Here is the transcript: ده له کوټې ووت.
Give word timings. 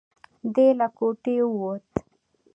ده 0.53 0.67
له 0.79 0.87
کوټې 0.97 1.35
ووت. 1.47 1.87